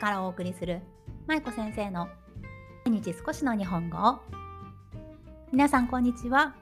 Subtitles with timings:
[0.00, 0.80] からお送りする
[1.26, 2.08] 舞子先生の
[2.86, 4.18] 毎日少しの日本語
[5.52, 6.54] 皆さんこんにちは。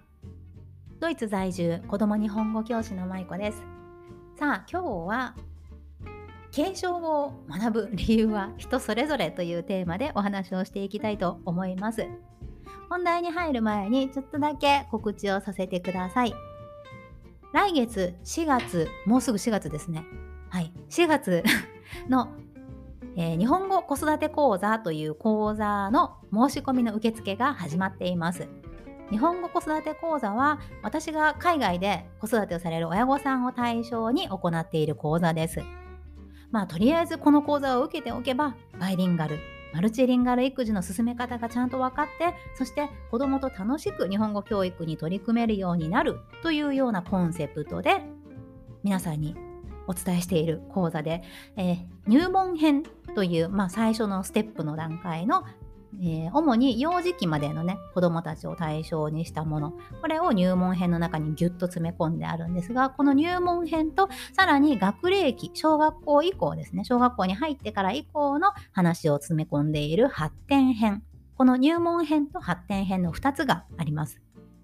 [0.98, 3.62] ドイツ在住子供日本語教師の舞子です。
[4.36, 5.36] さあ今日は
[6.50, 12.08] 継承語を学ぶ理由は人それぞれというテーマでお話をしていきたいと思います。
[12.90, 16.34] 本題に入る前にちょっとだけ告知をさせてください。
[17.52, 20.04] 来月4月もうすぐ4月ですね。
[20.48, 20.72] はい。
[20.90, 21.44] 4月
[22.08, 22.32] の
[23.20, 28.46] えー、日本語子育て講座という講座の申し込みの受付が始まっています。
[29.10, 35.62] 日本語子育て講座は私が海外で子育てをされる親御さんを対象に行っている講座です。
[36.52, 39.40] まあとりあえずこの講座を受けておけばバイリンガル、
[39.74, 48.04] マルチリンガル育児の進め方がちゃんと分かってそして子どもと楽しく日本語教育に取り組めるようになるというようなコンセプトで
[48.84, 49.34] 皆さんに
[49.88, 51.22] お伝えしている講座で、
[51.56, 52.84] えー、入門編
[53.16, 55.44] という、まあ、最初のステップの段階の
[56.00, 59.72] えー、主に幼児期までのね子どもたちを対象にしたもの。
[60.00, 71.02] これを入門編の中にギュッと詰め込んであるんですがこの入門編とさらに学齢期小学校以降ですね小学校に入ってから以降の話を詰め込んでいる発展編。
[71.36, 74.20] この入門編と発展編の2つがあります。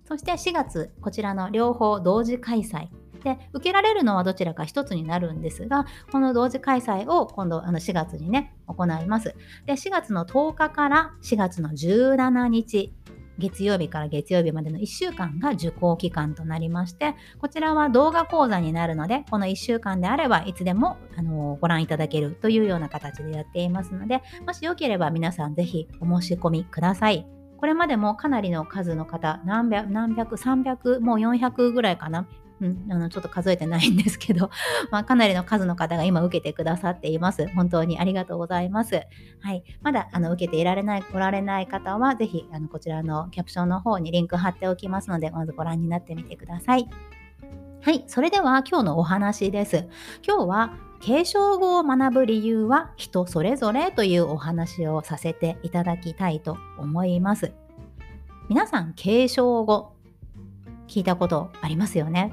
[0.07, 2.89] そして4月こちらの両方同時開催。
[3.25, 9.35] で受けられるのはどちらか1つになるんですがこの同時開催を今度あの4月にね行います
[9.67, 12.95] で4月の10日から4月の17日
[13.39, 27.27] 月曜日から月曜日までの1週間が受講期間となりまして、こちらは動画講座になるので、この1週間であればいつでもあのご覧いただけるというような形でやっていますので、もしよければ皆さんぜひお申し込みください。
[27.57, 32.29] これまでもかなりの数の方、何百、何百、300、もう400ぐらいかな、
[32.65, 34.51] うん、あのちょっと数えてないんですけど、
[34.91, 37.47] まあ、かなりの数の方が今受けてくださっています。
[37.49, 39.03] 本当にありがとうございます。
[39.41, 46.89] はい、まだあの受けていられない、おられない方は、ぜひあのこちらのキャプションの方にリンク貼っておきますので、まずご覧になってみてください。
[47.83, 49.87] はい、それでは今日のお話です。
[50.27, 57.53] 今日は継承語を学ぶ理由は人それぞれというお話をさせていただきたいと思います。
[58.49, 59.93] 皆さん継承語
[60.89, 62.33] 聞いたことありますよね？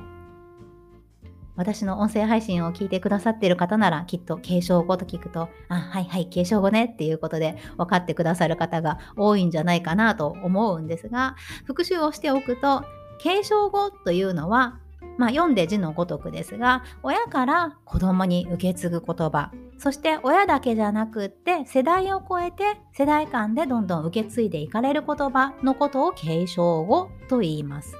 [1.61, 11.35] 私の音声配信を聞いてくださっている方ならきっと継承語と聞くと、あ、はいはい、継承語ねっていうことで分かってくださる方が多いんじゃないかなと思うんですが、
[11.65, 12.83] 復習をしておくと、
[13.19, 14.79] 継承語というのは、
[15.19, 22.63] まあ、読んで字のごとくですが、親から子供に受け継ぐ言葉、そして親だけじゃなくって世代を超えて
[22.93, 27.95] 世代間でどんどん受け継いでいかれる言葉のことを継承語と言います。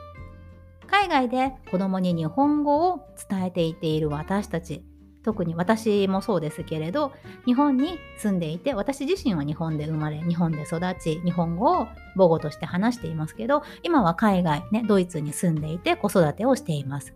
[0.91, 4.85] 海外で子供に日本語を伝えていっている私たち。
[5.23, 7.11] 特に私もそうですけれど
[7.45, 11.85] 日本に住んでいて私自身は日本で生まれ日本で育ち日本語を
[12.15, 17.13] 母語として話していますけど今は海外ねドイツに住んでいて子育てをしています。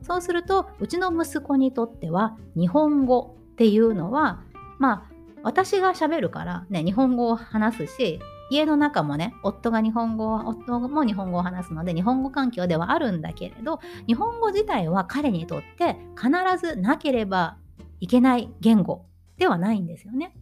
[0.00, 4.40] そうするとうちの息子にとっては日本語っていうのは
[4.78, 5.12] まあ
[5.42, 8.18] 私がしゃべるからね日本語を話すし
[8.52, 16.30] 家の中もね夫が日本語夫も日本語を話すので日本語環境ではあるんだけれど日本語自体は彼にとって必
[16.60, 17.56] ずなければ
[18.00, 19.06] いけない言語
[19.38, 20.34] ではないんですよね。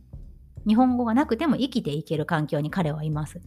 [0.67, 3.41] 日本語がなくても生きていける環境に彼はいます。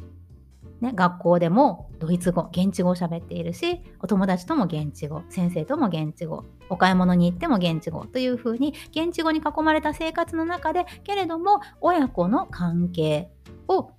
[0.81, 13.31] ね、学校でもドイツ語現地語を喋っているしお友達とも現地語先生とも現地語お買い物に行っても現地語というふうに現地語に囲まれた生活の中でけれども親子の関係
[13.69, 13.91] を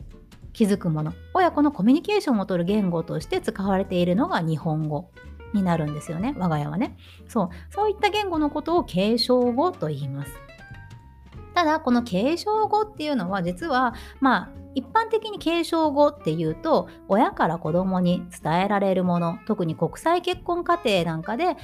[0.54, 1.12] 気づくもの。
[1.34, 5.10] 親子のコミュニケーションをとる言語として使われているのが日本語
[5.52, 6.34] になるんですよね。
[6.38, 6.96] 我が家はね。
[7.28, 7.48] そう。
[7.70, 10.32] そういった言語のことを継承語と言います。
[11.54, 21.56] ただこの継承語っていうのは実はまあ一般的に継承語っていうと親から子供に伝えられるもの特に国際結婚家庭なんかで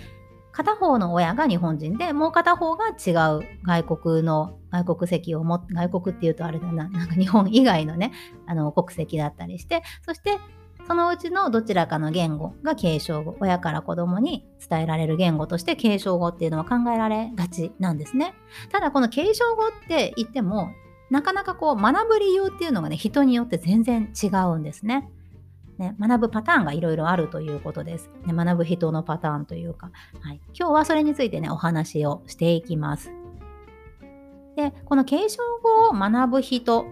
[0.53, 6.89] 片方の親が日本人でもう片方が違う外国の外国籍を持外国っていうとあれだな。
[6.89, 8.13] なんか日本以外のね
[8.47, 10.39] あの国籍だったりしてそして
[10.87, 18.35] そのうちのどちらかの言語が継承語親から子供に伝えられる言語として継承語っていうのは考えられがちなんですね。
[18.73, 20.71] ただこの継承語って言っても
[21.11, 25.11] なかなかこう学ぶ理由っていうのがね人によって全然違うんですね。
[25.79, 28.35] ね、学ぶパターンがいろいろあるということです、ね。
[28.35, 29.91] 学ぶ人のパターンというか、
[30.21, 33.11] はい、今日はそれについてね、お話をしていきます。
[34.61, 36.85] で、この継承語を学ぶ人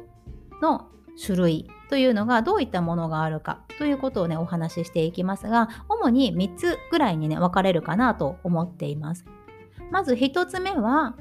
[0.63, 0.89] の
[1.23, 9.27] 種類というのがどういったものがあるかということをね、お話ししていきますが、主に3つぐらいにね、分かれるかなと思っています。
[9.91, 11.17] まず1つ目は、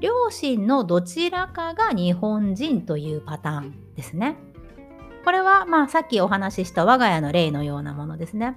[0.00, 4.36] 両親のどちらかが日本人というパターンですね。
[5.24, 8.56] これはまあさっきお話しした我が家の例のようなものですね。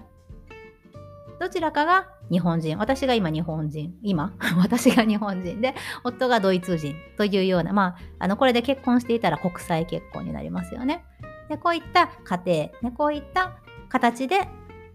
[1.40, 4.34] どちらかが日本人、私が今日本人、今？
[4.58, 11.06] 私が日本人で、夫がドイツ人というような、まあ、あのこれで結婚していたら国際結婚になりますよね。
[11.50, 13.54] でこういった家庭、ね、こういった
[13.90, 14.50] 形で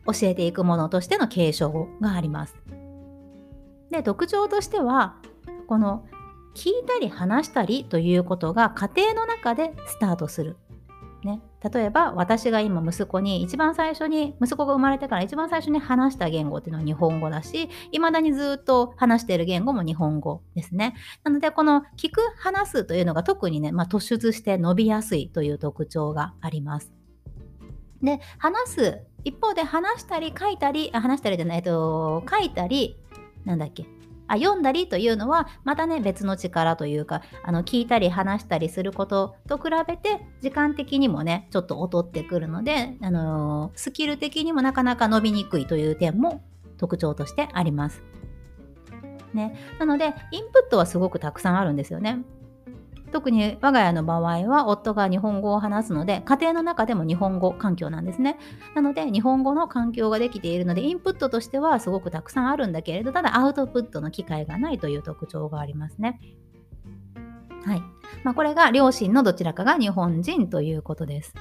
[0.06, 2.56] 教えていくものとしての継承があります。
[3.90, 5.16] で特徴としては
[5.68, 6.04] この
[6.54, 10.56] 聞いたり話したりということが家庭の中でスタートする。
[11.24, 11.40] ね、
[11.72, 20.94] 例えば私が今息子に一番最初に息子が生まれてから一番最初に話した言語っていうのは日本語だし未だにずっと話している言語も日本語ですね。
[21.22, 26.92] なのでこの聞く話すというのが特にね、まあ、突出して伸びやすいという特徴があります。
[28.02, 32.96] で話す一方で話したり書いたり話したりじゃない、と、書いたり
[33.44, 33.86] なんだっけ
[34.32, 46.42] あ読んだりというのはまたね別の力というかあの聞いたり話したりすることと比べて時間的にもねちょっと劣ってくるので、あのー、スキル的にもなかなか伸びにくいという点も
[46.78, 48.02] 特徴としてあります。
[49.34, 52.24] ね、なのでインプットはすごくたくさんあるんですよね。
[53.12, 58.38] 特に我が家の場合は夫が日本語を話すので家庭の中でも日本語環境なんですね。
[58.74, 66.18] なので日本語の環境ができているのでインプットとしてはすごくたくさんあるんだけれどただアウトプットの機会がないという特徴がありますね。
[67.64, 67.82] はい。
[68.24, 71.34] まあ、これが両親のどちらかが日本人ということです。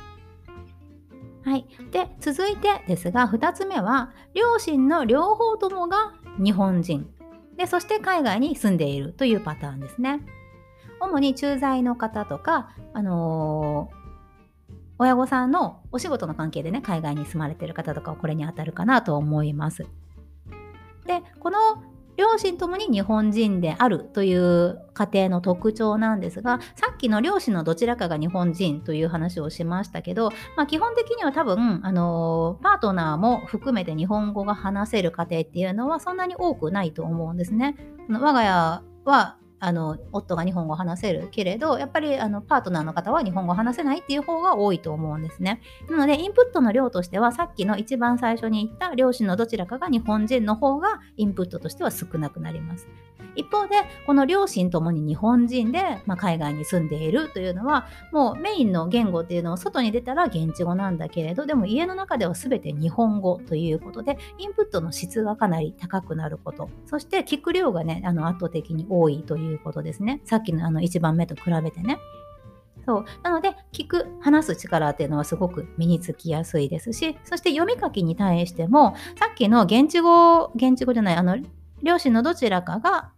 [1.43, 1.65] はい。
[1.91, 7.09] で、続いてですが、2つ目は、両親の両方ともが日本人。
[7.57, 10.21] で、そして海外に住んでいるというパターンですね。
[11.01, 19.87] 主に駐在の方とか、あのー、親御さんのお仕事の関係でね、海外に住まれてる方とかはこれに当たるかなと思います。
[21.05, 21.57] で、この
[22.17, 37.75] 両親ともに日本人であるという家庭の特徴なんですがさっきの両親のどちらかが日本人という話をしましたけど、まあ、基本的には多分、あの、パートナーも含めて日本語が話せる家庭っていうのはそんなに多くないと思うんですね。
[38.09, 45.61] 我が家はあの夫が日本語を話せるけれどやっぱりあのパートナーの方は日本語を話せないっていう方が多いと思うんですね。
[45.87, 52.87] なのでインプットの量としてはさっきの一番最初に言った両親のどちらかが日本人の方がインプットとしては少なくなります。
[53.35, 53.75] 一方で
[54.05, 66.69] この両親ともに日本人で、まあ、海外に住んでいるというのはもうメインの言語っていうのは外に出たら現地語なんだけれどでも家の中では全て日本語ということでインプットの質がかなり高くなること。
[66.85, 70.21] そして聞く量がねあの圧倒的に多いということですね。
[70.25, 71.97] さっきのあの1番目と比べてね。
[72.85, 73.05] そう。
[73.23, 81.37] なので聞く話す力っていうのはすごく身につきやすいですしそして読み書きに対してもさっきの現地語現地語じゃないあの
[81.83, 83.11] 両親のどちらかが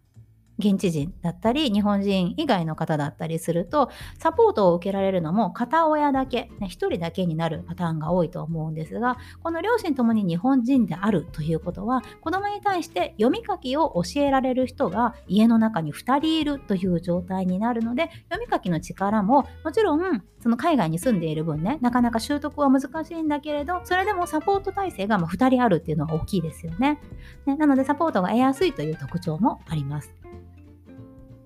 [0.63, 27.00] 現地人だったり日本人以外の方だったりするとサポートを受けられるのも片親だけ、ね、1人だけになるパターンが多いと思うんですがこの両親ともに日本人であるということは子供に対して読み書きを教えられる人が家の中に2人いるという状態になるので読み書きの力ももちろんその海外に住んでいる分ねなかなか習得は難しいんだけれどそれでもサポート体制が2人あるっていうのは大きいですよね
[27.45, 30.22] ねなのでサポートが得やすいという特徴もあります。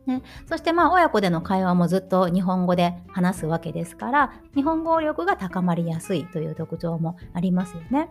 [0.08, 8.10] ね、そしてまあ親子での会話もずっと日本語で話すわけですから日本語力が高まりやすいという特徴もありますよね。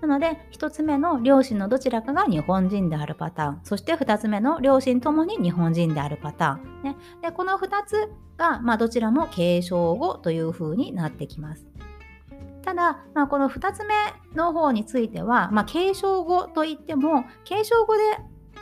[0.00, 11.66] なので1つ目の両親のどちらかが日本人であるパターンそして2つ目の両親ともに日本人であるパターン、ね、でこの2つが、まあ、どちらも継承語というふうになってきます。
[12.62, 13.94] ただ、まあ、この2つ目
[14.34, 18.02] の方については、まあ、継承語といっても継承語で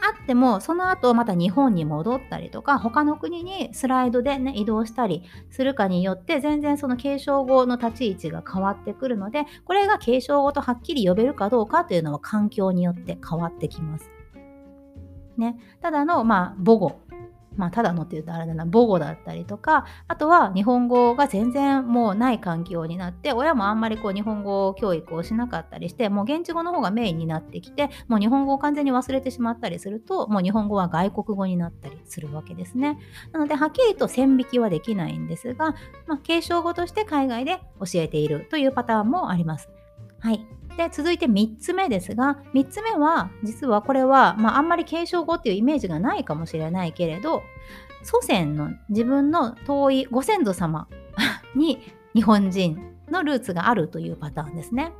[0.02, 14.10] あってもその後また日本に戻ったりとか他の国にスライドでね移動したりするかによって全然その継承語の立ち位置が変わってくるのでこれが継承語とはっきり呼べるかどうかというのは環境によって変わってきます。
[15.36, 17.00] ね、ただの、まあ、母語
[17.58, 32.96] まあ、ただのって言うとあれだな母語だったりとかあとは日本語が全然もうない環境になって親もあんまりこう日本語教育をしなかったりしてもう現地語の方がメインになってきてもう日本語を完全に忘れてしまったりするともう日本語は外国語になったりするわけですね。
[33.32, 35.74] なのではっきりと線引きはできないんですが、
[36.06, 39.68] まあ、継承語として海外で教えているというパターンもあります。
[40.20, 40.57] はい。
[40.78, 47.42] で、続いて3つ目ですが、3つ目は、実はこれは、まあ、あんまり継承語っていうイメージがないかもしれないけれど、
[48.04, 50.86] 祖先の自分の遠いご先祖様
[51.56, 51.80] に
[52.14, 54.92] 日本人のルーツがあるというパターンですね。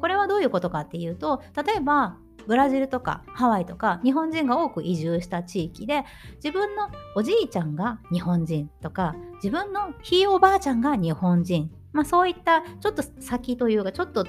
[0.00, 2.16] これはどういうことかっていうと、例えば、
[2.48, 6.02] ブラジルとかハワイとか日本人が多く移住した地域で
[6.42, 14.26] 自分のおじいちゃんが日本人とか自分のひいおばあちゃんが日本人、まあ、そういったちょっと先というかちょっと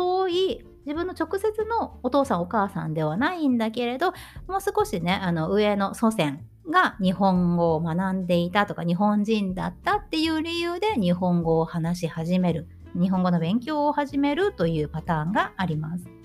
[0.00, 4.12] 遠い自分の直接のお父さんお母さんではないんだけれど
[4.48, 6.40] もう少しねあの上の祖先
[6.70, 12.66] が日本語を学んでいたとか日本人だったっていう理由で日本語を話し始める
[12.98, 16.19] 日本語の勉強を始めるというパターンがあります。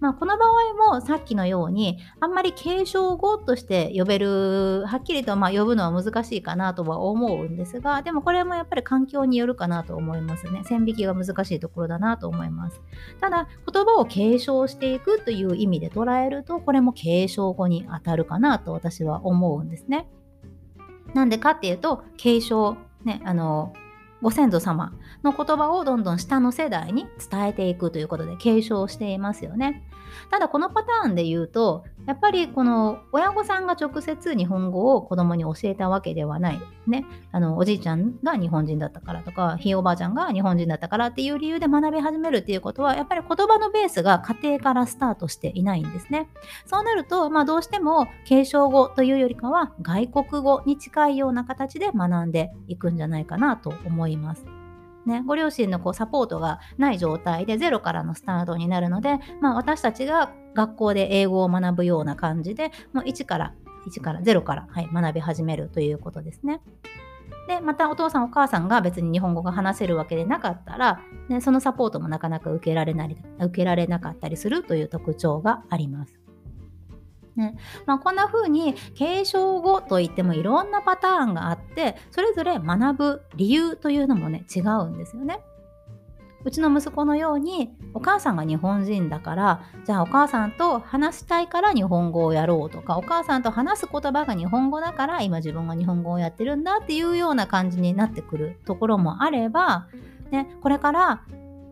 [0.00, 10.62] まあ、この場合もさっきのようにあんまり継承語として呼べるはっきりとまあ呼ぶのは難しいかなとは思うんですがでもこれもやっぱり環境によるかなと思いますね。
[10.64, 12.80] 線引きが難しいところだなと思います。
[13.20, 20.08] ただ言葉を継承していくという意味で捉えるとこれも継承語に当たるかなと私は思うんですね。
[21.12, 23.74] なんでかっていうと継承ねあの
[24.22, 24.92] ご先祖様
[25.22, 29.82] の言葉をどんどん下の世代に伝えていくということで継承していますよね。
[30.30, 36.60] ただこのパターンで言うとやっぱりこの親御さんが直接日本語を子供に教えたわけではない。
[36.86, 37.04] ね。
[37.30, 46.28] あの、おじいちゃんが日本人だったからとか、ひいおばあちゃんが日本人だったからっていう理由で学び始めるっていうことは、やっぱり言葉のベースが家庭からスタートしていないんですね。
[46.66, 54.59] そうなると、まあどうしても継承語というよりかは外国語に近いような形で学んでいくんじゃないかなと思います。
[55.10, 63.54] ね、ご両親のこうサポートがない状態でゼロからのスタートになるので、まあ、私たちが学校で英語を学ぶような感じでもう1から
[63.88, 66.60] 1から0から、はい、学び始めるということですね。
[67.48, 76.19] でまたお父さんお母さんが別に日本語が話せるわけでなかったら、ね、そのサポートもなかなか受けられない受けられなかったりするという特徴があります。
[77.40, 77.56] ね
[77.86, 85.40] まあ、こんな風に継承語といってもいろんなパターンがあってそれぞれ学ぶ理由というのもね違うんですよね。
[86.42, 99.88] うちの息子のようにお母さんが日本人だからじゃあお母さんと話したいから日本語をやろうとかお母さんと話す言葉が日本語だから今自分が日本語をやってるんだっていうような感じになってくるところもあれば、
[100.30, 101.22] ね、これから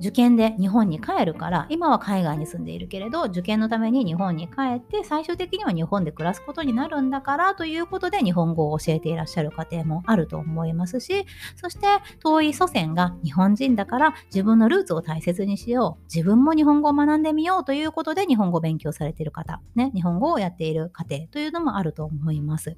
[0.01, 11.27] 受験で日本に帰るから今は海外に住んでいるけれど受験のために日本に帰って最終的には日本で暮らすことになるんだからということで日本語を教えていらっしゃる家庭もあると思いますし
[11.57, 11.87] そして
[12.23, 22.77] 遠い祖先が日本人だから自分のルーツを大切にしよう自分も日本語を学んでみようということで日本語を勉強されている方、ね、日本語をやっている家庭というのもあると思います。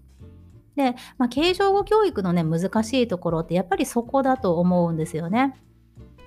[0.76, 5.60] で、まあ、継承語教育のね難しいところってやっぱりそこだと思うんですよね。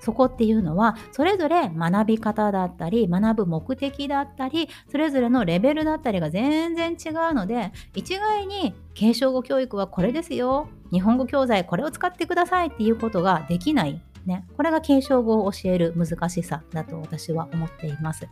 [0.04, 18.28] そこっていうのはそれぞれ学び方だったり学ぶ目的だったりそれぞれのレベルだったりが全然違うので一概に継承語教育はこれですよ日本語教材これを使ってくださいっていうことができない、ね、これが継承語を教える難しさだと私は思っています。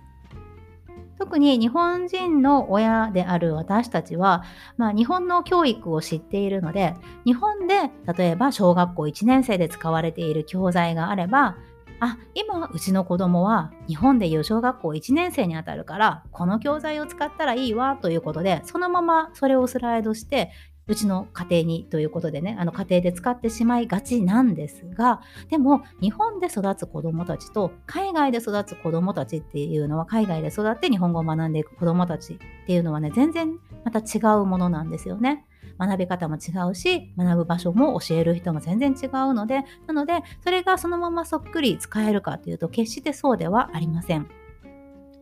[1.22, 4.42] 特に日本人の親である私たちは、
[4.76, 11.56] まあ、日本の教育を知っているので日本で例えば小学校1年生で使われている教材があれば
[12.00, 20.50] あ今うちの子供は日本でいう小学校1年生にあたるからこの教材を使ったらいいわということでそのままそれをスライドして
[20.88, 35.46] うちの家庭にということでね、あの家庭で使ってしまいがちなんですが、でも日本で育つ子どもたちと海外で育つ子どもたちっていうのは、海外で育って日本語を学んでいく子どもたちっていうのはね、全然また違うものなんですよね。
[35.78, 44.28] 学び方も違うし、学ぶ場所も教える人も全然違うので、なので、それがそのままそっくり使えるかというと、決してそうではありません。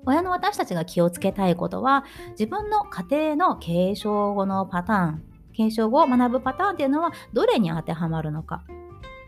[0.06, 5.22] 親の私たちが気をつけたいことは、自分の家庭の継承後のパターン、
[5.60, 8.64] 継承後を学ぶパターンっていうのはどれに当てはまるのか。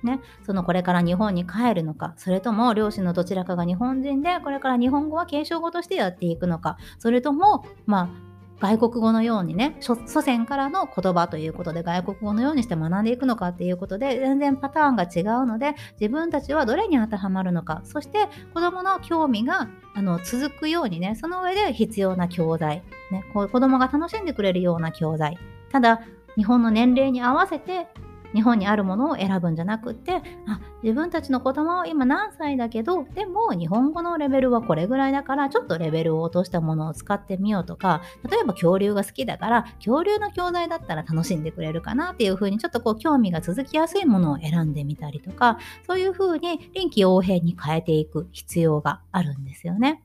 [0.02, 17.80] ね、そのこれから日本に帰るのか、それとも両親のどちらかが日本人で、これから日本語は継承語としてやっていくのか、それとも、まあ、外国語のようにね祖先からの言葉ということで外国語のようにして学んでいくのかっていうことで全然パターンが違うので自分たちはどれに当てはまるのか。
[17.82, 25.36] そして子どもの興味があの続くようにねその上で必要な教材、ね、子どもが楽しんでくれるような教材。
[25.72, 26.02] ただ
[26.36, 27.88] 日本の年齢に合わせて
[28.34, 50.02] 日本にあるものを選ぶんじゃなくってあ自分たちの子供は今何歳だけどでも日本語のレベルはこれぐらいだからちょっとレベルを落としたものを使ってみようとか例えば恐竜が好きだから恐竜の教材だったら楽しんでくれるかなっていうふうにちょっとこう興味が続きやすいものを選んでみたりとかそういうふうに臨機応変に変えていく必要があるんですよね。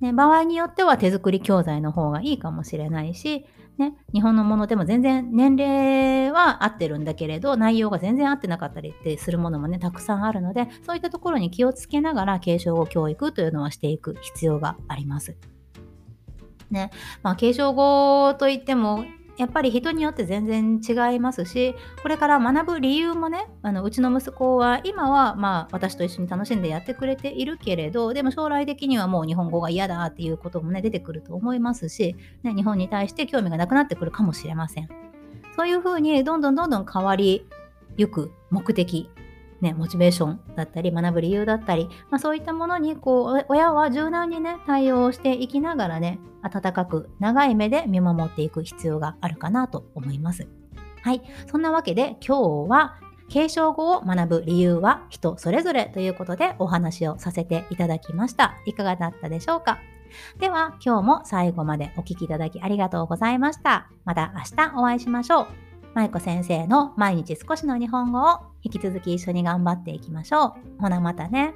[0.00, 3.46] ね、場合によっては手作り教材の方がいいかもしれないし、
[3.78, 15.36] ね、日本のものでも全然年齢は合ってるんだけれど内容が全然合ってなかったりってするものもねたくさんあるのでそういったところに気をつけながら継承語教育というのはしていく必要があります。
[16.70, 16.90] ね
[17.22, 19.04] まあ、継承語といっても
[19.36, 34.88] やっぱり人によって全然違いますしこれから学ぶ理由もねあのうちの息子は今はまあ私と一緒に楽しんでやってくれているけれどでも将来的にはもう日本語が嫌だっていうこともね出てくると思いますし、ね、日本に対して興味がなくなってくるかもしれません。
[35.56, 37.46] そういうふうにどんどんどんどん変わり
[37.96, 39.08] ゆく目的
[39.64, 50.46] ね、モチベーションだったり学ぶ理由だったり、まあ、そういったものにこう親は柔軟にね対応していきながらね温かく長い目で見守っていく必要があるかなと思います。
[51.02, 58.54] はい、そんなわけで今日は継承語を学ぶ理由は人それぞれということでお話をさせていただきました。
[58.66, 59.78] いかがだったでしょうか？
[60.38, 63.88] では今日も最後までお聴きいただきありがとうございました。
[64.04, 65.46] また明日お会いしましょう。
[65.94, 70.52] 舞子先生の毎日少しの日本語を引き続き一緒に頑張っていきましょう。
[70.80, 71.54] ほなまたね。